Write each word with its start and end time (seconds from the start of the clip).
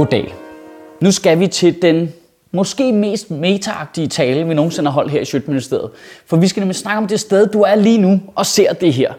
Goddag. 0.00 0.34
Nu 1.00 1.12
skal 1.12 1.40
vi 1.40 1.46
til 1.46 1.82
den 1.82 2.12
måske 2.52 2.92
mest 2.92 3.30
metaagtige 3.30 4.06
tale, 4.08 4.46
vi 4.46 4.54
nogensinde 4.54 4.90
har 4.90 4.94
holdt 4.94 5.10
her 5.10 5.20
i 5.20 5.24
Sjøtministeriet. 5.24 5.90
For 6.26 6.36
vi 6.36 6.48
skal 6.48 6.60
nemlig 6.60 6.76
snakke 6.76 6.98
om 6.98 7.06
det 7.06 7.20
sted, 7.20 7.46
du 7.46 7.62
er 7.62 7.74
lige 7.74 7.98
nu 7.98 8.20
og 8.34 8.46
ser 8.46 8.72
det 8.72 8.92
her. 8.92 9.12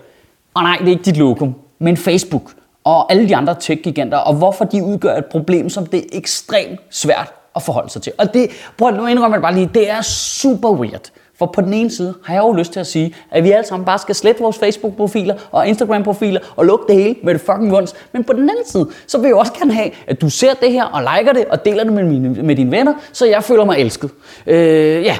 Og 0.53 0.63
nej, 0.63 0.77
det 0.79 0.87
er 0.87 0.91
ikke 0.91 1.03
dit 1.03 1.17
logo, 1.17 1.47
men 1.79 1.97
Facebook 1.97 2.51
og 2.83 3.11
alle 3.11 3.29
de 3.29 3.35
andre 3.35 3.55
tech-giganter, 3.59 4.17
og 4.17 4.33
hvorfor 4.33 4.65
de 4.65 4.83
udgør 4.83 5.17
et 5.17 5.25
problem, 5.25 5.69
som 5.69 5.85
det 5.85 5.99
er 5.99 6.07
ekstremt 6.11 6.79
svært 6.89 7.33
at 7.55 7.61
forholde 7.61 7.89
sig 7.89 8.01
til. 8.01 8.13
Og 8.17 8.33
det, 8.33 8.49
prøv 8.77 8.87
at 8.87 8.95
nu 8.95 9.07
indrømme 9.07 9.35
det 9.35 9.41
bare 9.41 9.55
lige, 9.55 9.69
det 9.73 9.89
er 9.89 10.01
super 10.01 10.71
weird. 10.71 11.11
For 11.41 11.45
på 11.45 11.61
den 11.61 11.73
ene 11.73 11.91
side 11.91 12.13
har 12.23 12.33
jeg 12.33 12.41
jo 12.41 12.51
lyst 12.51 12.73
til 12.73 12.79
at 12.79 12.87
sige, 12.87 13.15
at 13.31 13.43
vi 13.43 13.51
alle 13.51 13.67
sammen 13.67 13.85
bare 13.85 13.99
skal 13.99 14.15
slette 14.15 14.41
vores 14.41 14.57
Facebook-profiler 14.57 15.35
og 15.51 15.67
Instagram-profiler 15.67 16.39
og 16.55 16.65
lukke 16.65 16.85
det 16.87 16.95
hele 16.95 17.15
med 17.23 17.33
det 17.33 17.41
fucking 17.41 17.71
vunds. 17.71 17.93
Men 18.11 18.23
på 18.23 18.33
den 18.33 18.49
anden 18.49 18.65
side, 18.65 18.89
så 19.07 19.17
vil 19.17 19.27
jeg 19.27 19.35
også 19.35 19.53
gerne 19.53 19.73
have, 19.73 19.91
at 20.07 20.21
du 20.21 20.29
ser 20.29 20.53
det 20.53 20.71
her 20.71 20.83
og 20.83 21.01
liker 21.01 21.33
det 21.33 21.45
og 21.45 21.65
deler 21.65 21.83
det 21.83 21.93
med, 21.93 22.03
mine, 22.03 22.43
med 22.43 22.55
dine 22.55 22.71
venner, 22.71 22.93
så 23.13 23.25
jeg 23.25 23.43
føler 23.43 23.65
mig 23.65 23.77
elsket. 23.77 24.09
Øh, 24.47 25.03
ja, 25.03 25.17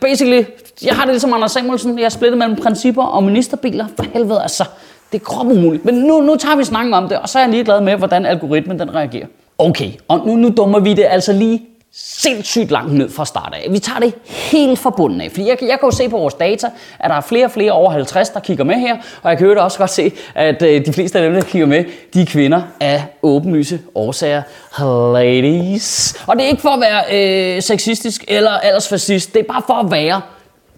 basically, 0.00 0.44
jeg 0.84 0.94
har 0.94 1.04
det 1.04 1.12
ligesom 1.12 1.32
Anders 1.32 1.52
Samuelsen, 1.52 1.98
jeg 1.98 2.04
er 2.04 2.08
splittet 2.08 2.38
mellem 2.38 2.56
principper 2.56 3.02
og 3.02 3.22
ministerbiler. 3.22 3.86
For 3.96 4.04
helvede 4.12 4.42
altså, 4.42 4.64
det 5.12 5.20
er 5.20 5.24
krop 5.24 5.46
umuligt. 5.46 5.84
Men 5.84 5.94
nu, 5.94 6.20
nu 6.20 6.36
tager 6.36 6.56
vi 6.56 6.64
snakken 6.64 6.94
om 6.94 7.08
det, 7.08 7.18
og 7.18 7.28
så 7.28 7.38
er 7.38 7.42
jeg 7.42 7.50
lige 7.50 7.64
glad 7.64 7.80
med, 7.80 7.96
hvordan 7.96 8.26
algoritmen 8.26 8.78
den 8.78 8.94
reagerer. 8.94 9.26
Okay, 9.58 9.90
og 10.08 10.26
nu, 10.26 10.34
nu 10.36 10.48
dummer 10.56 10.80
vi 10.80 10.94
det 10.94 11.06
altså 11.08 11.32
lige 11.32 11.62
sindssygt 11.94 12.70
langt 12.70 12.92
ned 12.92 13.10
fra 13.10 13.24
start 13.24 13.54
af. 13.54 13.66
Vi 13.70 13.78
tager 13.78 14.00
det 14.00 14.14
helt 14.26 14.78
fra 14.78 14.90
bunden 14.90 15.20
af, 15.20 15.30
fordi 15.30 15.48
jeg, 15.48 15.58
jeg 15.60 15.80
kan 15.80 15.86
jo 15.86 15.90
se 15.90 16.08
på 16.08 16.18
vores 16.18 16.34
data, 16.34 16.66
at 16.98 17.10
der 17.10 17.16
er 17.16 17.20
flere 17.20 17.44
og 17.44 17.50
flere 17.50 17.72
over 17.72 17.90
50, 17.90 18.28
der 18.28 18.40
kigger 18.40 18.64
med 18.64 18.74
her, 18.74 18.96
og 19.22 19.30
jeg 19.30 19.38
kan 19.38 19.46
jo 19.46 19.64
også 19.64 19.78
godt 19.78 19.90
se, 19.90 20.12
at 20.34 20.62
øh, 20.62 20.86
de 20.86 20.92
fleste 20.92 21.18
af 21.18 21.24
dem, 21.24 21.34
der 21.34 21.42
kigger 21.42 21.66
med, 21.66 21.84
de 22.14 22.22
er 22.22 22.26
kvinder 22.26 22.62
af 22.80 23.04
åbenlyse 23.22 23.80
årsager. 23.94 24.42
Ladies. 25.12 26.16
Og 26.26 26.36
det 26.36 26.44
er 26.44 26.48
ikke 26.48 26.62
for 26.62 26.68
at 26.68 26.80
være 26.80 27.56
øh, 27.56 27.62
sexistisk 27.62 28.24
eller 28.28 28.50
aldersfascist, 28.50 29.34
det 29.34 29.40
er 29.40 29.52
bare 29.52 29.62
for 29.66 29.74
at 29.74 29.90
være 29.90 30.20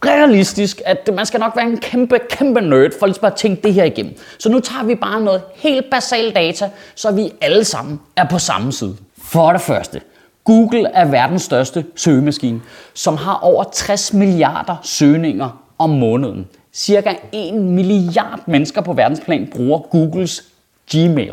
realistisk, 0.05 0.83
at 0.86 1.10
man 1.14 1.27
skal 1.27 1.41
nok 1.41 1.56
være 1.56 1.66
en 1.66 1.78
kæmpe, 1.78 2.19
kæmpe 2.31 2.60
nerd 2.60 2.91
for 2.98 3.06
lige 3.06 3.27
at 3.27 3.34
tænke 3.34 3.62
det 3.62 3.75
her 3.75 3.84
igennem. 3.84 4.16
Så 4.38 4.48
nu 4.48 4.60
tager 4.60 4.84
vi 4.84 4.94
bare 4.94 5.20
noget 5.20 5.42
helt 5.55 5.91
basal 5.91 6.34
data, 6.34 6.70
så 6.94 7.12
vi 7.12 7.33
alle 7.41 7.64
sammen 7.64 8.00
er 8.16 8.25
på 8.25 8.38
samme 8.38 8.72
side. 8.72 8.97
For 9.22 9.53
det 9.53 9.60
første, 9.60 10.00
Google 10.45 10.89
er 10.89 11.05
verdens 11.05 11.42
største 11.42 11.84
søgemaskine, 11.97 12.61
som 12.95 13.17
har 13.17 13.39
over 13.42 13.64
60 13.64 14.12
milliarder 14.12 14.77
søgninger 14.83 15.64
om 15.78 15.91
måneden. 15.91 16.47
Cirka 16.73 17.14
1 17.33 17.55
milliard 17.55 18.41
mennesker 18.47 18.81
på 18.81 18.92
verdensplan 18.92 19.48
bruger 19.53 19.78
Googles 19.78 20.45
Gmail. 20.91 21.33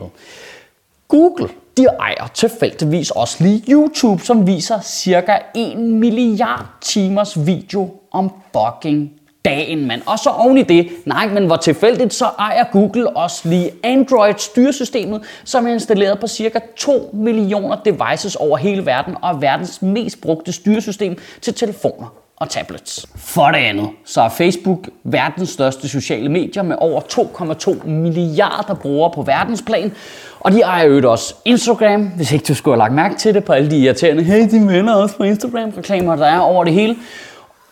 Google 1.07 1.49
de 1.77 1.85
ejer 1.85 2.27
tilfældigvis 2.33 3.11
også 3.11 3.43
lige 3.43 3.63
YouTube, 3.69 4.21
som 4.21 4.47
viser 4.47 4.81
cirka 4.81 5.37
1 5.55 5.77
milliard 5.77 6.65
timers 6.81 7.45
video 7.45 7.89
om 8.11 8.31
fucking 8.53 9.11
dagen, 9.45 9.87
mand. 9.87 10.01
Og 10.05 10.19
så 10.19 10.29
oven 10.29 10.57
i 10.57 10.63
det, 10.63 10.89
nej, 11.05 11.27
men 11.27 11.45
hvor 11.45 11.55
tilfældigt, 11.55 12.13
så 12.13 12.25
ejer 12.39 12.63
Google 12.71 13.09
også 13.17 13.49
lige 13.49 13.71
Android-styresystemet, 13.83 15.21
som 15.43 15.67
er 15.67 15.73
installeret 15.73 16.19
på 16.19 16.27
cirka 16.27 16.59
2 16.77 17.09
millioner 17.13 17.75
devices 17.85 18.35
over 18.35 18.57
hele 18.57 18.85
verden, 18.85 19.15
og 19.21 19.29
er 19.29 19.37
verdens 19.39 19.81
mest 19.81 20.21
brugte 20.21 20.51
styresystem 20.51 21.17
til 21.41 21.53
telefoner 21.53 22.13
og 22.41 22.49
tablets. 22.49 23.05
For 23.15 23.47
det 23.47 23.57
andet, 23.57 23.89
så 24.05 24.21
er 24.21 24.29
Facebook 24.29 24.89
verdens 25.03 25.49
største 25.49 25.89
sociale 25.89 26.29
medier 26.29 26.63
med 26.63 26.75
over 26.79 27.01
2,2 27.01 27.87
milliarder 27.87 28.73
brugere 28.73 29.11
på 29.15 29.21
verdensplan. 29.21 29.91
Og 30.39 30.51
de 30.51 30.61
ejer 30.61 30.87
jo 30.87 31.11
også 31.11 31.35
Instagram, 31.45 32.07
hvis 32.07 32.31
ikke 32.31 32.45
du 32.47 32.55
skulle 32.55 32.73
have 32.73 32.79
lagt 32.79 32.93
mærke 32.93 33.15
til 33.15 33.33
det 33.33 33.43
på 33.43 33.53
alle 33.53 33.71
de 33.71 33.77
irriterende, 33.77 34.23
hey, 34.23 34.51
de 34.51 34.67
venner 34.67 34.93
også 34.93 35.17
på 35.17 35.23
Instagram-reklamer, 35.23 36.15
der 36.15 36.25
er 36.25 36.39
over 36.39 36.63
det 36.63 36.73
hele. 36.73 36.95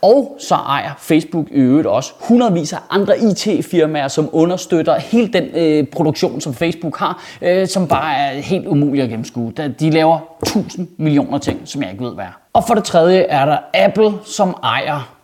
Og 0.01 0.37
så 0.39 0.55
ejer 0.55 0.91
Facebook 0.99 1.47
i 1.51 1.59
øvrigt 1.59 1.87
også 1.87 2.13
hundredvis 2.19 2.73
af 2.73 2.77
andre 2.89 3.19
IT-firmaer, 3.19 4.07
som 4.07 4.29
understøtter 4.31 4.99
hele 4.99 5.27
den 5.27 5.43
øh, 5.53 5.87
produktion, 5.87 6.41
som 6.41 6.53
Facebook 6.53 6.97
har, 6.97 7.23
øh, 7.41 7.67
som 7.67 7.87
bare 7.87 8.15
er 8.15 8.41
helt 8.41 8.67
umulig 8.67 9.03
at 9.03 9.09
gennemskue. 9.09 9.51
De 9.79 9.89
laver 9.89 10.19
1000 10.43 10.87
millioner 10.97 11.37
ting, 11.37 11.61
som 11.65 11.81
jeg 11.81 11.91
ikke 11.91 12.03
ved 12.03 12.13
hvad 12.13 12.25
er. 12.25 12.39
Og 12.53 12.63
for 12.67 12.73
det 12.73 12.83
tredje 12.83 13.19
er 13.19 13.45
der 13.45 13.57
Apple, 13.73 14.13
som 14.25 14.55
ejer 14.63 15.15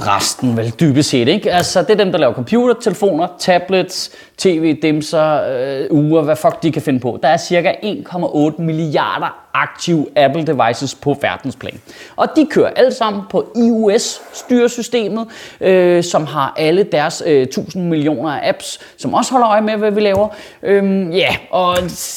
resten 0.00 0.56
vel 0.56 0.70
dybest 0.80 1.10
set. 1.10 1.28
Ikke? 1.28 1.52
Altså, 1.52 1.82
det 1.82 1.90
er 1.90 2.04
dem, 2.04 2.12
der 2.12 2.18
laver 2.18 2.34
computer, 2.34 2.74
telefoner, 2.80 3.28
tablets, 3.38 4.10
tv, 4.38 4.78
dimser, 4.82 5.42
øh, 5.42 5.86
uger, 5.90 6.22
hvad 6.22 6.36
fuck 6.36 6.62
de 6.62 6.72
kan 6.72 6.82
finde 6.82 7.00
på. 7.00 7.18
Der 7.22 7.28
er 7.28 7.36
cirka 7.36 7.72
1,8 7.82 8.62
milliarder 8.62 9.45
aktive 9.62 10.06
Apple 10.16 10.46
devices 10.46 10.94
på 10.94 11.16
verdensplan. 11.20 11.80
Og 12.16 12.28
de 12.36 12.46
kører 12.50 12.70
alle 12.76 12.94
sammen 12.94 13.22
på 13.30 13.52
iOS-styresystemet, 13.56 15.26
øh, 15.60 16.04
som 16.04 16.26
har 16.26 16.54
alle 16.56 16.82
deres 16.82 17.22
øh, 17.26 17.42
1000 17.42 17.88
millioner 17.88 18.30
af 18.30 18.48
apps, 18.48 18.80
som 18.96 19.14
også 19.14 19.32
holder 19.32 19.48
øje 19.48 19.60
med, 19.60 19.76
hvad 19.76 19.90
vi 19.90 20.00
laver. 20.00 20.28
Øhm, 20.62 21.10
ja, 21.10 21.18
yeah, 21.18 21.34
og 21.50 21.76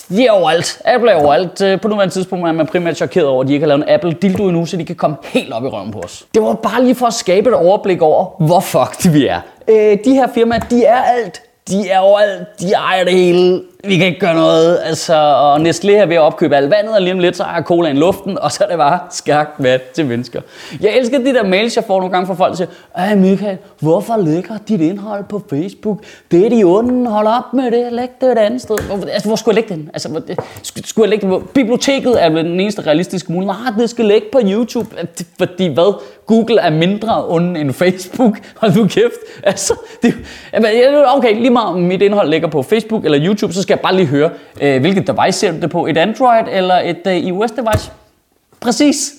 de 0.09 0.25
er 0.25 0.31
overalt. 0.31 0.81
Apple 0.85 1.11
er 1.11 1.15
overalt. 1.15 1.61
Øh, 1.61 1.81
på 1.81 1.87
nuværende 1.87 2.13
tidspunkt 2.13 2.47
er 2.47 2.51
man 2.51 2.67
primært 2.67 2.97
chokeret 2.97 3.27
over, 3.27 3.41
at 3.43 3.47
de 3.47 3.53
ikke 3.53 3.63
har 3.63 3.67
lavet 3.67 3.83
en 3.83 3.93
Apple 3.93 4.13
dildo 4.21 4.47
endnu, 4.47 4.65
så 4.65 4.77
de 4.77 4.85
kan 4.85 4.95
komme 4.95 5.17
helt 5.23 5.53
op 5.53 5.63
i 5.63 5.67
røven 5.67 5.91
på 5.91 5.99
os. 5.99 6.25
Det 6.33 6.41
var 6.41 6.53
bare 6.53 6.83
lige 6.83 6.95
for 6.95 7.07
at 7.07 7.13
skabe 7.13 7.49
et 7.49 7.55
overblik 7.55 8.01
over, 8.01 8.45
hvor 8.45 8.59
fucked 8.59 9.11
vi 9.11 9.27
er. 9.27 9.41
Øh, 9.67 9.97
de 10.05 10.13
her 10.13 10.27
firmaer, 10.33 10.59
de 10.59 10.85
er 10.85 11.01
alt 11.01 11.41
de 11.69 11.89
er 11.89 11.99
overalt, 11.99 12.59
de 12.59 12.71
ejer 12.71 13.03
det 13.03 13.13
hele, 13.13 13.61
vi 13.83 13.97
kan 13.97 14.07
ikke 14.07 14.19
gøre 14.19 14.35
noget. 14.35 14.79
Altså, 14.83 15.15
og 15.15 15.55
Nestlé 15.55 15.91
er 15.91 16.05
ved 16.05 16.15
at 16.15 16.21
opkøbe 16.21 16.55
alt 16.55 16.69
vandet, 16.69 16.95
og 16.95 17.01
lige 17.01 17.13
om 17.13 17.19
lidt, 17.19 17.37
så 17.37 17.43
ejer 17.43 17.63
colaen 17.63 17.97
i 17.97 17.99
luften, 17.99 18.39
og 18.39 18.51
så 18.51 18.63
er 18.63 18.67
det 18.67 18.77
bare 18.77 18.99
skagt 19.09 19.63
vand 19.63 19.81
til 19.93 20.05
mennesker. 20.05 20.41
Jeg 20.81 20.97
elsker 20.97 21.17
de 21.17 21.33
der 21.33 21.43
mails, 21.43 21.75
jeg 21.75 21.83
får 21.83 21.99
nogle 21.99 22.11
gange 22.11 22.27
fra 22.27 22.33
folk, 22.33 22.51
der 22.51 22.57
siger, 22.57 22.69
Ej 22.95 23.15
Michael, 23.15 23.57
hvorfor 23.79 24.17
lægger 24.17 24.57
dit 24.67 24.81
indhold 24.81 25.23
på 25.23 25.43
Facebook? 25.49 26.03
Det 26.31 26.45
er 26.45 26.49
de 26.49 26.63
onde, 26.63 27.09
hold 27.09 27.27
op 27.27 27.53
med 27.53 27.71
det, 27.71 27.93
læg 27.93 28.09
det 28.21 28.31
et 28.31 28.37
andet 28.37 28.61
sted. 28.61 28.77
Hvor, 28.87 29.05
altså, 29.05 29.29
hvor 29.29 29.35
skulle 29.35 29.55
jeg 29.55 29.69
lægge 29.69 29.75
den? 29.75 29.89
Altså, 29.93 30.09
hvor, 30.09 30.21
skulle 30.63 31.05
jeg 31.05 31.09
lægge 31.09 31.27
den? 31.27 31.47
Biblioteket 31.53 32.23
er 32.23 32.29
vel 32.29 32.45
den 32.45 32.59
eneste 32.59 32.81
realistiske 32.81 33.31
mulighed. 33.31 33.55
Nej, 33.55 33.73
det 33.77 33.89
skal 33.89 34.05
lægge 34.05 34.27
på 34.31 34.39
YouTube. 34.43 34.89
Fordi 35.37 35.67
hvad? 35.67 36.01
Google 36.29 36.59
er 36.59 36.69
mindre 36.69 37.27
onde 37.27 37.59
end 37.59 37.73
Facebook. 37.73 38.37
Hold 38.61 38.75
nu 38.75 38.87
kæft. 38.87 39.19
Altså, 39.43 39.73
det, 40.03 40.13
okay, 41.15 41.35
lige 41.35 41.49
meget 41.49 41.67
om 41.67 41.79
mit 41.79 42.01
indhold 42.01 42.29
ligger 42.29 42.47
på 42.47 42.63
Facebook 42.63 43.05
eller 43.05 43.25
YouTube, 43.25 43.53
så 43.53 43.61
skal 43.61 43.73
jeg 43.73 43.79
bare 43.79 43.95
lige 43.95 44.05
høre, 44.05 44.29
øh, 44.61 44.81
hvilket 44.81 45.07
device 45.07 45.39
ser 45.39 45.51
du 45.51 45.57
det 45.61 45.69
på? 45.69 45.85
Et 45.85 45.97
Android 45.97 46.45
eller 46.51 46.75
et 46.75 47.01
øh, 47.07 47.15
iOS 47.15 47.51
device? 47.51 47.91
Præcis. 48.59 49.13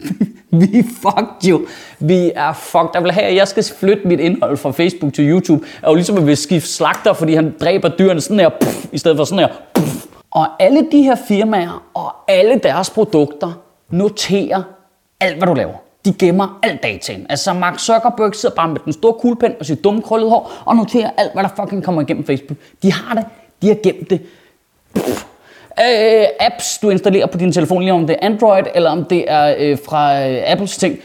vi 0.60 0.78
er 0.78 0.82
fucked 1.02 1.50
jo. 1.50 1.66
Vi 1.98 2.32
er 2.34 2.52
fucked. 2.52 2.90
Jeg 2.94 3.02
vil 3.02 3.12
have, 3.12 3.26
at 3.26 3.34
jeg 3.34 3.48
skal 3.48 3.64
flytte 3.78 4.08
mit 4.08 4.20
indhold 4.20 4.56
fra 4.56 4.70
Facebook 4.70 5.14
til 5.14 5.30
YouTube. 5.30 5.66
Er 5.82 5.88
jo 5.90 5.94
ligesom 5.94 6.16
at 6.16 6.26
vil 6.26 6.36
skifte 6.36 6.68
slagter, 6.68 7.12
fordi 7.12 7.34
han 7.34 7.54
dræber 7.60 7.88
dyrene 7.88 8.20
sådan 8.20 8.40
her, 8.40 8.48
puff, 8.48 8.86
i 8.92 8.98
stedet 8.98 9.16
for 9.16 9.24
sådan 9.24 9.38
her. 9.38 9.48
Puff. 9.74 10.04
Og 10.30 10.46
alle 10.60 10.86
de 10.92 11.02
her 11.02 11.16
firmaer 11.28 11.82
og 11.94 12.14
alle 12.28 12.60
deres 12.62 12.90
produkter 12.90 13.52
noterer 13.90 14.62
alt, 15.20 15.36
hvad 15.36 15.46
du 15.46 15.54
laver. 15.54 15.87
De 16.04 16.12
gemmer 16.12 16.58
al 16.62 16.78
dataen. 16.82 17.26
Altså 17.28 17.52
Mark 17.52 17.78
Zuckerberg 17.78 18.34
sidder 18.34 18.54
bare 18.54 18.68
med 18.68 18.80
den 18.84 18.92
store 18.92 19.12
kuglepen 19.12 19.54
og 19.60 19.66
sit 19.66 19.84
dumme 19.84 20.02
krøllede 20.02 20.30
hår 20.30 20.52
og 20.64 20.76
noterer 20.76 21.10
alt, 21.16 21.32
hvad 21.32 21.42
der 21.42 21.48
fucking 21.62 21.84
kommer 21.84 22.02
igennem 22.02 22.26
Facebook. 22.26 22.58
De 22.82 22.92
har 22.92 23.14
det. 23.14 23.24
De 23.62 23.68
har 23.68 23.74
gemt 23.82 24.10
det. 24.10 24.20
Puff. 24.94 25.24
Øh, 25.80 26.26
apps, 26.40 26.78
du 26.78 26.90
installerer 26.90 27.26
på 27.26 27.38
din 27.38 27.52
telefon, 27.52 27.82
lige 27.82 27.92
om 27.92 28.06
det 28.06 28.16
er 28.20 28.26
Android, 28.26 28.64
eller 28.74 28.90
om 28.90 29.04
det 29.04 29.24
er 29.28 29.54
øh, 29.58 29.78
fra 29.84 30.28
øh, 30.28 30.42
Apples 30.46 30.76
ting, 30.76 30.98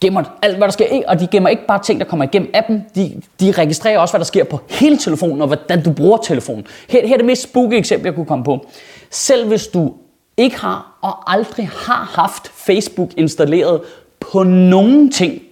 gemmer 0.00 0.22
alt, 0.42 0.56
hvad 0.56 0.68
der 0.68 0.72
sker. 0.72 1.02
Og 1.08 1.20
de 1.20 1.26
gemmer 1.26 1.48
ikke 1.48 1.66
bare 1.66 1.82
ting, 1.82 2.00
der 2.00 2.06
kommer 2.06 2.24
igennem 2.24 2.50
appen, 2.54 2.84
de, 2.94 3.22
de 3.40 3.52
registrerer 3.52 3.98
også, 3.98 4.12
hvad 4.12 4.18
der 4.18 4.24
sker 4.24 4.44
på 4.44 4.60
hele 4.68 4.98
telefonen, 4.98 5.40
og 5.40 5.46
hvordan 5.46 5.82
du 5.82 5.92
bruger 5.92 6.16
telefonen. 6.16 6.66
Her, 6.88 7.06
her 7.06 7.12
er 7.12 7.16
det 7.16 7.26
mest 7.26 7.42
spooky 7.42 7.74
eksempel, 7.74 8.06
jeg 8.06 8.14
kunne 8.14 8.26
komme 8.26 8.44
på. 8.44 8.66
Selv 9.10 9.48
hvis 9.48 9.66
du 9.66 9.94
ikke 10.36 10.58
har 10.60 10.98
og 11.02 11.32
aldrig 11.32 11.68
har 11.68 12.12
haft 12.22 12.48
Facebook 12.48 13.10
installeret 13.16 13.80
på 14.20 14.42
nogen 14.42 15.10
ting, 15.10 15.42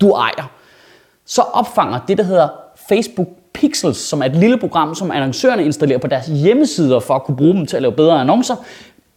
du 0.00 0.10
ejer, 0.10 0.50
så 1.26 1.42
opfanger 1.42 2.00
det, 2.08 2.18
der 2.18 2.24
hedder 2.24 2.48
Facebook 2.88 3.28
Pixels, 3.52 3.98
som 3.98 4.22
er 4.22 4.26
et 4.26 4.36
lille 4.36 4.58
program, 4.58 4.94
som 4.94 5.10
annoncørerne 5.10 5.64
installerer 5.64 5.98
på 5.98 6.06
deres 6.06 6.26
hjemmesider 6.26 7.00
for 7.00 7.14
at 7.14 7.24
kunne 7.24 7.36
bruge 7.36 7.54
dem 7.54 7.66
til 7.66 7.76
at 7.76 7.82
lave 7.82 7.92
bedre 7.92 8.20
annoncer. 8.20 8.56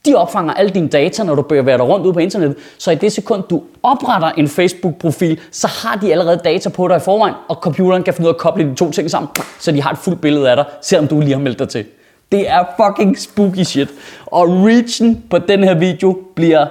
De 0.05 0.15
opfanger 0.15 0.53
alle 0.53 0.71
dine 0.71 0.87
data, 0.87 1.23
når 1.23 1.35
du 1.35 1.41
bevæger 1.41 1.77
dig 1.77 1.87
rundt 1.87 2.05
ud 2.05 2.13
på 2.13 2.19
internettet. 2.19 2.57
Så 2.77 2.91
i 2.91 2.95
det 2.95 3.11
sekund, 3.11 3.43
du 3.49 3.63
opretter 3.83 4.31
en 4.31 4.47
Facebook-profil, 4.47 5.39
så 5.51 5.67
har 5.67 5.95
de 5.95 6.11
allerede 6.11 6.41
data 6.43 6.69
på 6.69 6.87
dig 6.87 6.97
i 6.97 6.99
forvejen, 6.99 7.35
og 7.47 7.55
computeren 7.55 8.03
kan 8.03 8.13
finde 8.13 8.27
ud 8.27 8.33
af 8.33 8.33
at 8.33 8.39
koble 8.39 8.69
de 8.69 8.75
to 8.75 8.91
ting 8.91 9.11
sammen, 9.11 9.29
så 9.59 9.71
de 9.71 9.81
har 9.81 9.91
et 9.91 9.97
fuldt 9.97 10.21
billede 10.21 10.49
af 10.49 10.55
dig, 10.55 10.65
selvom 10.81 11.07
du 11.07 11.19
lige 11.19 11.33
har 11.33 11.39
meldt 11.39 11.59
dig 11.59 11.69
til. 11.69 11.85
Det 12.31 12.49
er 12.49 12.63
fucking 12.77 13.19
spooky 13.19 13.63
shit. 13.63 13.89
Og 14.25 14.47
reachen 14.47 15.23
på 15.29 15.37
den 15.37 15.63
her 15.63 15.73
video 15.73 16.17
bliver 16.35 16.67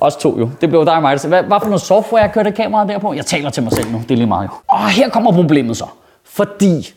os 0.00 0.16
to 0.16 0.38
jo. 0.38 0.50
Det 0.60 0.68
blev 0.68 0.84
dig 0.84 0.94
og 0.94 1.02
mig. 1.02 1.18
Hvad, 1.18 1.42
hvad 1.42 1.58
for 1.60 1.66
noget 1.66 1.80
software 1.80 2.22
jeg 2.22 2.32
kørte 2.32 2.52
kameraet 2.52 2.88
der 2.88 2.98
på? 2.98 3.12
Jeg 3.12 3.26
taler 3.26 3.50
til 3.50 3.62
mig 3.62 3.72
selv 3.72 3.90
nu. 3.92 4.02
Det 4.02 4.10
er 4.10 4.16
lige 4.16 4.26
meget 4.26 4.44
jo. 4.44 4.50
Og 4.68 4.88
her 4.88 5.08
kommer 5.08 5.32
problemet 5.32 5.76
så. 5.76 5.86
Fordi 6.24 6.92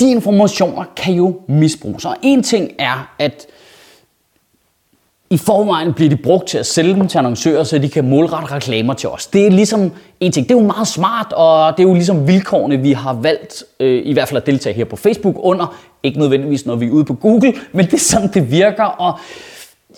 de 0.00 0.10
informationer 0.10 0.84
kan 0.96 1.14
jo 1.14 1.40
misbruges. 1.48 2.04
Og 2.04 2.16
en 2.22 2.42
ting 2.42 2.70
er, 2.78 3.10
at 3.18 3.46
I 5.30 5.38
forvejen 5.38 5.92
bliver 5.92 6.10
de 6.10 6.16
brugt 6.16 6.48
til 6.48 6.58
at 6.58 6.66
sælge 6.66 6.94
dem 6.94 7.08
til 7.08 7.18
annoncører, 7.18 7.64
så 7.64 7.78
de 7.78 7.88
kan 7.88 8.08
målrette 8.08 8.54
reklamer 8.54 8.94
til 8.94 9.08
os. 9.08 9.26
Det 9.26 9.46
er 9.46 9.50
ligesom 9.50 9.92
en 10.20 10.32
ting. 10.32 10.48
Det 10.48 10.54
er 10.54 10.60
jo 10.60 10.66
meget 10.66 10.88
smart, 10.88 11.32
og 11.32 11.76
det 11.76 11.84
er 11.84 11.88
jo 11.88 11.94
ligesom 11.94 12.28
vilkårene, 12.28 12.76
vi 12.76 12.92
har 12.92 13.12
valgt, 13.12 13.64
øh, 13.80 14.02
i 14.06 14.12
hvert 14.12 14.28
fald 14.28 14.40
at 14.40 14.46
deltage 14.46 14.74
her 14.74 14.84
på 14.84 14.96
Facebook 14.96 15.34
under. 15.38 15.76
Ikke 16.02 16.18
nødvendigvis, 16.18 16.66
når 16.66 16.76
vi 16.76 16.86
er 16.86 16.90
ude 16.90 17.04
på 17.04 17.14
Google, 17.14 17.54
men 17.72 17.86
det 17.86 17.94
er 17.94 17.98
sådan, 17.98 18.30
det 18.34 18.50
virker. 18.50 18.84
Og 18.84 19.18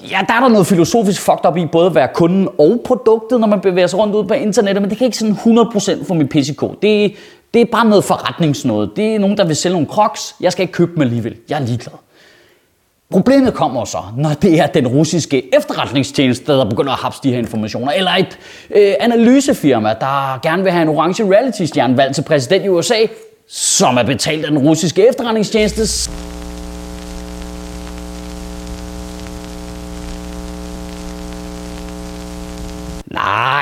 Ja, 0.01 0.21
der 0.29 0.35
er 0.35 0.41
der 0.41 0.49
noget 0.49 0.67
filosofisk 0.67 1.21
fucked 1.21 1.47
up 1.47 1.57
i 1.57 1.67
både 1.67 1.87
at 1.87 1.95
være 1.95 2.09
kunden 2.15 2.49
og 2.59 2.81
produktet, 2.85 3.41
når 3.41 3.47
man 3.47 3.61
bevæger 3.61 3.87
sig 3.87 3.99
rundt 3.99 4.15
ud 4.15 4.25
på 4.25 4.35
internettet, 4.35 4.83
men 4.83 4.91
det 4.91 4.99
kan 4.99 5.05
ikke 5.05 5.17
sådan 5.17 5.35
100% 5.35 6.05
få 6.09 6.15
min 6.15 6.29
PCK. 6.29 6.61
Det, 6.83 7.15
det 7.55 7.61
er 7.61 7.65
bare 7.73 7.89
noget 7.89 8.05
forretningsnåde. 8.05 8.91
Det 8.97 9.15
er 9.15 9.19
nogen, 9.19 9.37
der 9.37 9.45
vil 9.45 9.57
sælge 9.57 9.73
nogle 9.73 9.89
crocs. 9.89 10.35
Jeg 10.41 10.53
skal 10.53 10.63
ikke 10.63 10.73
købe 10.73 10.93
dem 10.95 11.03
alligevel. 11.03 11.35
Jeg 11.49 11.61
er 11.61 11.67
ligeglad. 11.67 11.95
Problemet 13.11 13.55
kommer 13.55 13.85
så, 13.85 13.99
når 14.17 14.31
det 14.31 14.61
er 14.61 14.67
den 14.67 14.87
russiske 14.87 15.55
efterretningstjeneste, 15.57 16.53
der 16.53 16.65
begynder 16.65 16.93
at 16.93 16.99
hapse 16.99 17.21
de 17.23 17.31
her 17.31 17.39
informationer, 17.39 17.93
eller 17.93 18.11
et 18.11 18.39
øh, 18.71 18.95
analysefirma, 19.01 19.89
der 20.01 20.41
gerne 20.43 20.63
vil 20.63 20.73
have 20.73 20.83
en 20.83 20.89
orange 20.89 21.25
reality-stjerne 21.25 21.97
valgt 21.97 22.15
til 22.15 22.23
præsident 22.23 22.65
i 22.65 22.69
USA, 22.69 22.97
som 23.49 23.97
er 23.97 24.03
betalt 24.03 24.45
af 24.45 24.51
den 24.51 24.59
russiske 24.69 25.09
efterretningstjeneste. 25.09 25.87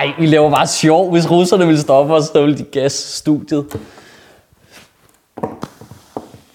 Nej, 0.00 0.12
vi 0.18 0.26
laver 0.26 0.50
bare 0.50 0.66
sjov. 0.66 1.10
Hvis 1.10 1.30
russerne 1.30 1.66
vil 1.66 1.80
stoppe 1.80 2.14
os, 2.14 2.24
så 2.24 2.40
ville 2.40 2.58
de 2.58 2.62
gas 2.62 2.92
studiet. 2.92 3.66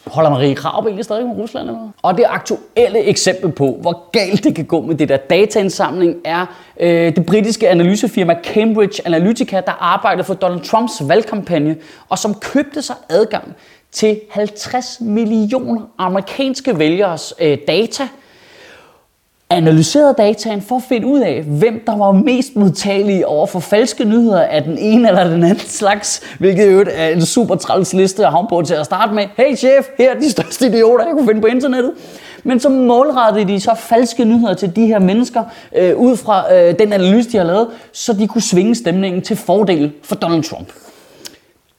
Holder 0.06 0.30
Marie 0.30 0.56
Krav 0.56 0.84
egentlig 0.84 1.06
stadig 1.06 1.26
med 1.28 1.36
Rusland? 1.36 1.68
Eller? 1.68 1.90
Og 2.02 2.18
det 2.18 2.26
aktuelle 2.28 3.00
eksempel 3.00 3.52
på, 3.52 3.78
hvor 3.82 4.12
galt 4.12 4.44
det 4.44 4.56
kan 4.56 4.66
gå 4.66 4.82
med 4.82 4.96
det 4.96 5.10
der 5.10 5.18
dataindsamling, 5.18 6.16
er 6.26 6.46
øh, 6.80 7.16
det 7.16 7.26
britiske 7.26 7.70
analysefirma 7.70 8.36
Cambridge 8.44 9.02
Analytica, 9.06 9.62
der 9.66 9.72
arbejdede 9.80 10.24
for 10.24 10.34
Donald 10.34 10.62
Trumps 10.62 11.02
valgkampagne, 11.08 11.76
og 12.10 12.20
som 12.20 12.34
købte 12.34 12.82
sig 12.82 12.96
adgang 13.10 13.56
til 13.92 14.20
50 14.32 14.98
millioner 15.02 15.82
amerikanske 15.98 16.80
vælgeres 16.80 17.34
øh, 17.42 17.58
data, 17.68 18.08
analyserede 19.56 20.16
dataen 20.18 20.62
for 20.62 20.76
at 20.76 20.84
finde 20.90 21.08
ud 21.08 21.20
af, 21.20 21.42
hvem 21.44 21.84
der 21.88 21.98
var 21.98 22.12
mest 22.12 22.56
modtagelige 22.56 23.28
over 23.28 23.48
for 23.48 23.60
falske 23.60 24.06
nyheder 24.06 24.42
af 24.42 24.64
den 24.64 24.78
ene 24.78 25.08
eller 25.08 25.24
den 25.24 25.44
anden 25.44 25.60
slags, 25.60 26.22
hvilket 26.40 26.74
jo 26.74 26.86
er 26.92 27.10
en 27.10 27.26
super 27.26 27.56
træls 27.56 27.94
liste 27.94 28.26
at 28.26 28.32
havne 28.32 28.48
på 28.50 28.62
til 28.62 28.74
at 28.74 28.86
starte 28.86 29.14
med. 29.14 29.24
Hey 29.38 29.56
chef, 29.56 29.88
her 29.98 30.12
er 30.12 30.20
de 30.20 30.32
største 30.32 30.68
idioter, 30.68 31.06
jeg 31.06 31.14
kunne 31.14 31.28
finde 31.28 31.42
på 31.42 31.48
internettet. 31.48 31.92
Men 32.44 32.60
så 32.60 32.70
målrettede 32.70 33.48
de 33.48 33.60
så 33.60 33.76
falske 33.76 34.26
nyheder 34.26 34.54
til 34.54 34.76
de 34.76 34.86
her 34.86 35.00
mennesker, 35.00 35.44
øh, 35.76 35.98
ud 35.98 36.18
fra 36.18 36.56
øh, 36.56 36.80
den 36.80 36.94
analyse, 36.94 37.32
de 37.32 37.38
har 37.38 37.44
lavet, 37.44 37.68
så 37.92 38.14
de 38.14 38.28
kunne 38.28 38.42
svinge 38.42 38.76
stemningen 38.76 39.22
til 39.22 39.36
fordel 39.36 39.92
for 40.04 40.16
Donald 40.16 40.44
Trump. 40.44 40.68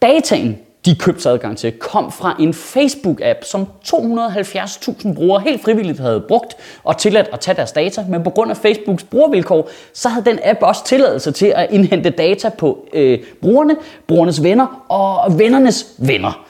Dataen 0.03 0.59
de 0.87 0.95
købte 0.95 1.29
adgang 1.29 1.59
til, 1.59 1.73
kom 1.73 2.13
fra 2.13 2.37
en 2.41 2.51
Facebook-app, 2.55 3.45
som 3.45 3.67
270.000 3.85 5.15
brugere 5.15 5.41
helt 5.41 5.65
frivilligt 5.65 6.01
havde 6.01 6.25
brugt 6.29 6.55
og 6.85 6.99
tilladt 6.99 7.29
at 7.33 7.41
tage 7.41 7.55
deres 7.55 7.73
data. 7.73 8.05
Men 8.09 8.23
på 8.23 8.31
grund 8.31 8.51
af 8.51 8.57
Facebooks 8.57 9.05
brugervilkår, 9.05 9.71
så 9.93 10.09
havde 10.09 10.25
den 10.25 10.39
app 10.45 10.63
også 10.63 10.85
tilladelse 10.85 11.33
til 11.33 11.53
at 11.57 11.67
indhente 11.71 12.11
data 12.11 12.49
på 12.49 12.89
øh, 12.93 13.19
brugerne, 13.43 13.77
brugernes 14.07 14.43
venner 14.43 14.85
og 14.89 15.39
vennernes 15.39 15.87
venner. 15.99 16.47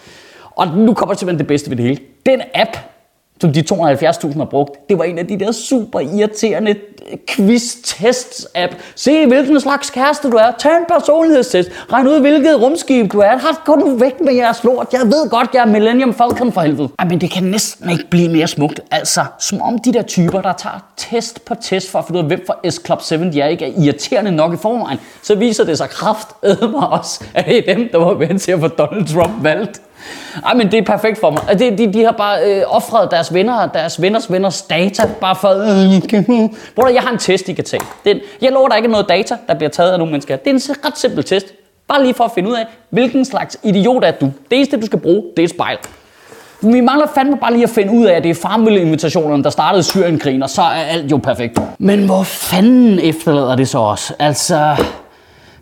Og 0.51 0.69
nu 0.69 0.95
kommer 0.95 1.15
simpelthen 1.15 1.39
det 1.39 1.47
bedste 1.47 1.71
ved 1.71 1.77
det 1.77 1.85
hele. 1.85 2.01
Den 2.27 2.43
app 2.55 2.77
som 3.41 3.53
de 3.53 3.65
270.000 3.73 4.39
har 4.39 4.45
brugt, 4.45 4.89
det 4.89 4.99
var 4.99 5.05
en 5.05 5.19
af 5.19 5.27
de 5.27 5.39
der 5.39 5.53
super 5.53 6.01
irriterende 6.01 6.75
quiz-tests-app. 7.31 8.75
Se, 8.95 9.27
hvilken 9.27 9.61
slags 9.61 9.91
kæreste 9.91 10.31
du 10.31 10.37
er. 10.37 10.51
Tag 10.59 10.71
en 10.77 10.85
personlighedstest. 10.89 11.71
Regn 11.93 12.09
ud, 12.09 12.21
hvilket 12.21 12.63
rumskib 12.63 13.13
du 13.13 13.19
er. 13.19 13.37
Har 13.37 13.63
gå 13.65 13.75
nu 13.75 13.97
væk 13.97 14.21
med 14.21 14.35
jeres 14.35 14.65
lort. 14.65 14.87
Jeg 14.93 15.01
ved 15.05 15.31
godt, 15.31 15.51
jeg 15.55 15.61
er 15.61 15.67
Millennium 15.67 16.15
Falcon 16.15 16.53
for 16.53 16.61
helvede. 16.61 16.89
Ej, 16.99 17.05
men 17.05 17.21
det 17.21 17.31
kan 17.31 17.43
næsten 17.43 17.91
ikke 17.91 18.05
blive 18.11 18.29
mere 18.29 18.47
smukt. 18.47 18.81
Altså, 18.91 19.25
som 19.41 19.63
om 19.63 19.79
de 19.79 19.93
der 19.93 20.03
typer, 20.03 20.41
der 20.41 20.53
tager 20.53 20.85
test 20.97 21.45
på 21.45 21.55
test 21.63 21.91
for 21.91 21.99
at 21.99 22.05
finde 22.07 22.19
ud 22.19 22.25
af, 22.25 22.29
hvem 22.29 22.43
for 22.47 22.71
S 22.71 22.81
Club 22.85 23.03
7 23.03 23.17
de 23.33 23.41
er, 23.41 23.47
ikke 23.47 23.65
er 23.65 23.83
irriterende 23.83 24.31
nok 24.31 24.55
i 24.55 24.57
forvejen, 24.57 24.99
så 25.23 25.35
viser 25.35 25.65
det 25.65 25.79
sig 25.79 25.89
kraft 25.89 26.29
mig 26.43 26.89
også, 26.89 27.25
at 27.35 27.45
det 27.45 27.69
er 27.69 27.75
dem, 27.75 27.89
der 27.93 27.99
var 27.99 28.15
med 28.15 28.39
til 28.39 28.53
at 28.53 28.61
få 28.61 28.69
Donald 28.69 29.07
Trump 29.07 29.43
valgt. 29.43 29.81
Ej, 30.47 30.55
men 30.55 30.71
det 30.71 30.79
er 30.79 30.83
perfekt 30.83 31.21
for 31.21 31.31
mig. 31.31 31.41
Altså, 31.49 31.65
de, 31.65 31.79
de, 31.79 31.93
de 31.93 32.05
har 32.05 32.13
bare 32.13 32.39
øh, 32.45 32.63
offret 32.67 33.11
deres 33.11 33.35
venner, 33.35 33.67
deres 33.67 34.03
venners 34.03 34.33
venners 34.33 34.63
data, 34.63 35.03
bare 35.21 35.37
for... 35.37 35.49
Øh, 35.49 36.51
Bror, 36.77 36.89
jeg 36.89 37.03
har 37.03 37.11
en 37.13 37.19
test, 37.19 37.49
I 37.49 37.53
kan 37.53 37.65
tage. 37.65 37.83
Den, 38.05 38.21
jeg 38.43 38.53
lover, 38.53 38.69
der 38.69 38.77
ikke 38.77 38.89
noget 38.89 39.09
data, 39.09 39.37
der 39.49 39.55
bliver 39.55 39.71
taget 39.71 39.91
af 39.93 39.99
nogle 39.99 40.11
mennesker. 40.11 40.37
Det 40.37 40.51
er 40.51 40.55
en 40.55 40.77
ret 40.87 40.99
simpel 40.99 41.25
test. 41.25 41.47
Bare 41.89 42.03
lige 42.03 42.15
for 42.15 42.25
at 42.25 42.31
finde 42.35 42.49
ud 42.51 42.55
af, 42.55 42.67
hvilken 42.91 43.25
slags 43.25 43.57
idiot 43.63 44.05
er 44.05 44.11
du. 44.11 44.27
Det 44.27 44.57
eneste, 44.57 44.81
du 44.81 44.87
skal 44.87 44.99
bruge, 44.99 45.23
det 45.37 45.43
er 45.43 45.45
et 45.45 45.51
spejl. 45.51 45.77
Vi 46.61 46.81
mangler 46.81 47.07
fandme 47.15 47.37
bare 47.37 47.53
lige 47.53 47.63
at 47.63 47.71
finde 47.71 47.93
ud 47.93 48.07
af, 48.07 48.15
at 48.15 48.23
det 48.23 48.31
er 48.31 48.35
farmville-invitationerne, 48.35 49.43
der 49.45 49.51
startede 49.51 49.83
Syrienkrigen, 49.83 50.43
og 50.43 50.51
så 50.51 50.63
er 50.63 50.67
alt 50.67 51.11
jo 51.11 51.17
perfekt. 51.17 51.59
Men 51.79 52.07
hvor 52.07 52.23
fanden 52.23 52.99
efterlader 52.99 53.57
det 53.57 53.69
så 53.69 53.79
os? 53.79 54.13
Altså, 54.19 54.77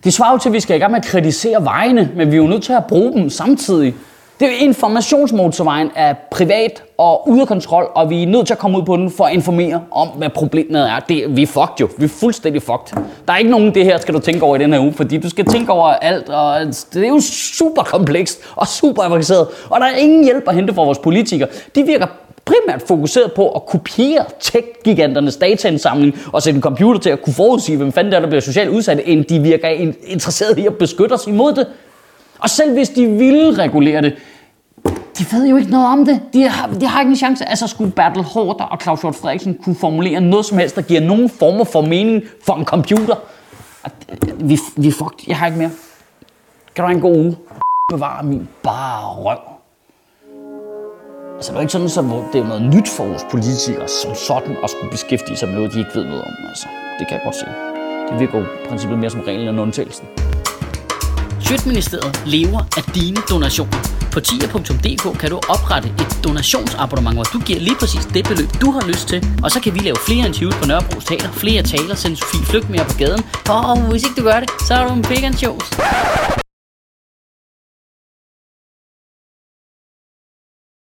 det 0.05 0.15
svarer 0.15 0.33
jo 0.33 0.39
til, 0.39 0.49
at 0.49 0.53
vi 0.53 0.61
skal 0.61 0.77
i 0.77 0.79
gang 0.79 0.93
med 0.93 1.01
at 1.01 1.07
kritisere 1.07 1.65
vejene, 1.65 2.11
men 2.17 2.31
vi 2.31 2.37
er 2.37 2.41
jo 2.41 2.47
nødt 2.47 2.63
til 2.63 2.73
at 2.73 2.85
bruge 2.85 3.13
dem 3.13 3.31
samtidig. 3.31 3.95
Det 4.41 4.49
er 4.49 4.57
informationsmotorvejen 4.61 5.91
er 5.97 6.15
privat 6.31 6.83
og 6.99 7.29
ude 7.29 7.41
af 7.41 7.49
kontrol, 7.49 7.91
og 7.95 8.11
vi 8.11 8.23
er 8.23 8.27
nødt 8.27 8.47
til 8.47 8.55
at 8.55 8.59
komme 8.59 8.79
ud 8.79 8.83
på 8.83 8.97
den 8.97 9.11
for 9.11 9.25
at 9.25 9.35
informere 9.35 9.81
om, 9.91 10.09
hvad 10.09 10.31
problemet 10.31 10.81
er. 10.81 11.01
Det, 11.09 11.37
vi 11.37 11.43
er 11.43 11.47
fucked 11.47 11.81
jo. 11.81 11.89
Vi 11.99 12.05
er 12.05 12.09
fuldstændig 12.09 12.63
fucked. 12.63 13.03
Der 13.27 13.33
er 13.33 13.37
ikke 13.37 13.51
nogen 13.51 13.75
det 13.75 13.85
her, 13.85 13.99
skal 13.99 14.15
du 14.15 14.19
tænke 14.19 14.45
over 14.45 14.57
i 14.57 14.59
den 14.59 14.73
her 14.73 14.81
uge, 14.81 14.93
fordi 14.93 15.19
du 15.19 15.31
skal 15.31 15.45
tænke 15.45 15.73
over 15.73 15.87
alt, 15.89 16.29
og 16.29 16.61
det 16.95 17.05
er 17.05 17.09
jo 17.09 17.21
super 17.21 17.83
komplekst 17.83 18.41
og 18.57 18.69
super 18.69 19.03
avanceret, 19.03 19.47
og 19.71 19.81
der 19.81 19.87
er 19.87 19.97
ingen 19.97 20.25
hjælp 20.25 20.49
at 20.49 20.55
hente 20.55 20.75
fra 20.75 20.85
vores 20.85 20.99
politikere. 20.99 21.49
De 21.75 21.83
virker 21.83 22.07
primært 22.45 22.83
fokuseret 22.89 23.33
på 23.33 23.49
at 23.49 23.67
kopiere 23.67 24.25
tech-giganternes 24.41 25.37
dataindsamling 25.37 26.19
og 26.33 26.43
sætte 26.43 26.57
en 26.57 26.63
computer 26.63 27.01
til 27.01 27.11
at 27.11 27.23
kunne 27.23 27.35
forudsige, 27.35 27.77
hvem 27.77 27.93
fanden 27.93 28.13
der, 28.13 28.21
der 28.21 28.27
bliver 28.27 28.41
socialt 28.41 28.71
udsat, 28.71 29.01
end 29.05 29.25
de 29.25 29.41
virker 29.41 29.69
interesseret 30.07 30.59
i 30.59 30.67
at 30.67 30.75
beskytte 30.75 31.13
os 31.13 31.27
imod 31.27 31.53
det. 31.53 31.67
Og 32.45 32.51
selv 32.51 32.73
hvis 32.73 32.89
de 32.89 33.07
ville 33.07 33.59
regulere 33.59 34.03
det, 34.03 34.17
de 35.19 35.25
ved 35.33 35.47
jo 35.49 35.57
ikke 35.57 35.71
noget 35.71 35.87
om 35.87 36.05
det. 36.05 36.21
De 36.33 36.49
har, 36.49 36.67
de 36.67 36.87
har 36.87 37.01
ikke 37.01 37.11
en 37.11 37.17
chance. 37.17 37.45
Altså 37.49 37.67
skulle 37.67 37.93
Bertel 37.93 38.23
Hårder 38.23 38.65
og 38.65 38.81
Claus 38.83 39.01
Hjort 39.01 39.15
Frederiksen 39.15 39.59
kunne 39.65 39.75
formulere 39.75 40.21
noget 40.21 40.47
som 40.47 40.59
helst, 40.59 40.77
der 40.77 40.83
giver 40.83 41.01
nogen 41.01 41.31
former 41.31 41.65
for 41.65 41.81
mening 41.81 42.23
for 42.47 42.55
en 42.55 42.65
computer. 42.65 43.15
Øh, 43.85 44.49
vi, 44.49 44.59
vi 44.77 44.91
fucked. 44.91 45.25
Jeg 45.27 45.37
har 45.37 45.47
ikke 45.47 45.59
mere. 45.59 45.71
Kan 46.75 46.83
du 46.83 46.87
have 46.87 46.95
en 46.95 47.01
god 47.01 47.17
uge? 47.17 47.37
Bevare 47.89 48.25
min 48.25 48.49
bare 48.63 49.15
røv. 49.15 49.39
Altså, 51.37 51.53
det 51.53 51.57
er 51.57 51.61
ikke 51.61 51.73
sådan, 51.89 52.11
at 52.11 52.33
det 52.33 52.41
er 52.41 52.49
noget 52.49 52.63
nyt 52.63 52.89
for 52.89 53.05
vores 53.05 53.27
politikere 53.31 53.89
som 53.89 54.15
sådan 54.15 54.57
at 54.65 54.71
skulle 54.71 54.91
beskæftige 54.91 55.37
sig 55.37 55.49
med 55.49 55.57
noget, 55.57 55.73
de 55.73 55.79
ikke 55.79 55.91
ved 55.95 56.05
noget 56.05 56.23
om. 56.23 56.33
Altså, 56.49 56.67
det 56.99 57.09
kan 57.09 57.17
jeg 57.17 57.25
godt 57.25 57.37
se. 57.37 57.47
Det 58.11 58.21
virker 58.21 58.39
jo 58.39 58.45
i 58.45 58.69
princippet 58.69 58.99
mere 58.99 59.11
som 59.11 59.21
reglen 59.21 59.49
end 59.49 59.61
undtagelsen. 59.61 60.07
Sjøtministeriet 61.47 62.23
lever 62.27 62.61
af 62.79 62.83
dine 62.95 63.21
donationer. 63.31 63.79
På 64.13 64.21
tia.dk 64.21 65.19
kan 65.21 65.31
du 65.31 65.37
oprette 65.37 65.89
et 65.89 66.19
donationsabonnement, 66.25 67.17
hvor 67.17 67.25
du 67.25 67.39
giver 67.39 67.61
lige 67.61 67.77
præcis 67.81 68.05
det 68.15 68.25
beløb, 68.29 68.49
du 68.61 68.71
har 68.71 68.87
lyst 68.87 69.09
til. 69.09 69.27
Og 69.43 69.51
så 69.51 69.61
kan 69.61 69.75
vi 69.75 69.79
lave 69.79 69.97
flere 70.07 70.27
interviews 70.27 70.55
på 70.55 70.67
Nørrebro 70.67 71.01
Teater, 71.01 71.33
flere 71.33 71.63
taler, 71.63 71.95
sende 71.95 72.17
Sofie 72.17 72.47
Flygt 72.47 72.71
mere 72.71 72.85
på 72.85 72.95
gaden. 72.99 73.23
Og 73.49 73.91
hvis 73.91 74.03
ikke 74.03 74.21
du 74.21 74.25
gør 74.25 74.41
det, 74.41 74.51
så 74.67 74.75
er 74.75 74.89
du 74.89 74.95
en 74.95 75.05
vegan 75.11 75.35
shows. 75.37 75.65